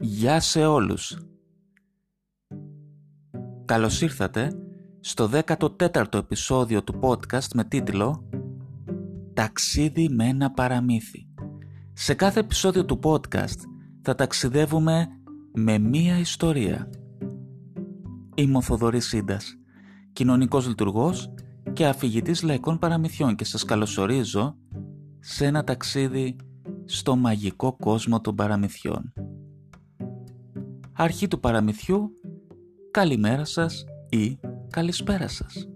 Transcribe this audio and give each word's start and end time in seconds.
Γεια 0.00 0.40
σε 0.40 0.64
όλους. 0.66 1.18
Καλώς 3.64 4.00
ήρθατε 4.00 4.52
στο 5.00 5.30
14ο 5.46 6.14
επεισόδιο 6.14 6.82
του 6.82 6.98
podcast 7.02 7.48
με 7.54 7.64
τίτλο 7.64 8.28
«Ταξίδι 9.34 10.08
με 10.08 10.24
ένα 10.26 10.50
παραμύθι». 10.50 11.28
Σε 11.92 12.14
κάθε 12.14 12.40
επεισόδιο 12.40 12.84
του 12.84 13.00
podcast 13.02 13.60
θα 14.02 14.14
ταξιδεύουμε 14.14 15.08
με 15.52 15.78
μία 15.78 16.18
ιστορία. 16.18 16.90
Είμαι 18.34 18.56
ο 18.56 18.62
Θοδωρής 18.62 19.06
Σύντας, 19.06 19.58
κοινωνικός 20.12 20.68
λειτουργός 20.68 21.34
και 21.72 21.86
αφηγητής 21.86 22.42
λαϊκών 22.42 22.78
παραμυθιών 22.78 23.34
και 23.34 23.44
σας 23.44 23.64
καλωσορίζω 23.64 24.56
σε 25.18 25.46
ένα 25.46 25.64
ταξίδι 25.64 26.36
στο 26.84 27.16
μαγικό 27.16 27.76
κόσμο 27.76 28.20
των 28.20 28.34
παραμυθιών. 28.34 29.12
Αρχή 31.00 31.28
του 31.28 31.40
παραμυθιού, 31.40 32.10
καλημέρα 32.90 33.44
σας 33.44 33.84
ή 34.08 34.38
καλησπέρα 34.70 35.28
σας. 35.28 35.68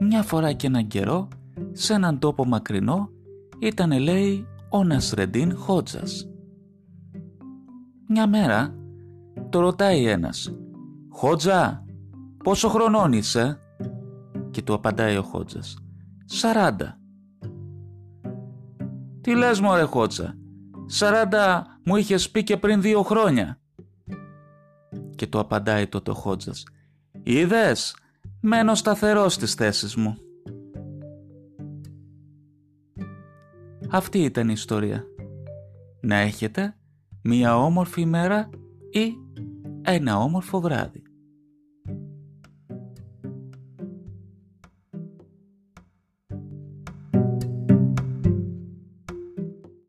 Μια 0.00 0.22
φορά 0.22 0.52
και 0.52 0.66
έναν 0.66 0.86
καιρό, 0.86 1.28
σε 1.72 1.94
έναν 1.94 2.18
τόπο 2.18 2.44
μακρινό, 2.44 3.10
ήταν 3.58 3.98
λέει 4.00 4.46
ο 4.70 4.84
Νασρεντίν 4.84 5.56
Χότζας. 5.56 6.28
Μια 8.08 8.26
μέρα, 8.26 8.74
το 9.48 9.60
ρωτάει 9.60 10.06
ένας 10.06 10.54
«Χότζα, 11.08 11.84
πόσο 12.44 12.68
χρονών 12.68 13.12
είσαι» 13.12 13.58
και 14.50 14.62
του 14.62 14.74
απαντάει 14.74 15.16
ο 15.16 15.22
Χότζας 15.22 15.76
«Σαράντα». 16.24 16.98
«Τι 19.20 19.36
λες 19.36 19.60
μωρέ 19.60 19.82
Χότζα, 19.82 20.36
σαράντα 20.86 21.66
μου 21.84 21.96
είχες 21.96 22.30
πει 22.30 22.44
και 22.44 22.56
πριν 22.56 22.80
δύο 22.80 23.02
χρόνια». 23.02 23.60
Και 25.16 25.26
του 25.26 25.38
απαντάει 25.38 25.86
τότε 25.86 26.10
ο 26.10 26.14
Χότζας 26.14 26.64
«Είδες, 27.22 27.96
μένω 28.40 28.74
σταθερός 28.74 29.32
στις 29.32 29.54
θέσεις 29.54 29.96
μου». 29.96 30.16
Αυτή 33.90 34.18
ήταν 34.18 34.48
η 34.48 34.52
ιστορία. 34.54 35.04
Να 36.00 36.16
έχετε 36.16 36.76
μία 37.22 37.58
όμορφη 37.58 38.00
ημέρα 38.00 38.50
ή 38.90 39.12
ένα 39.82 40.18
όμορφο 40.18 40.60
βράδυ. 40.60 41.02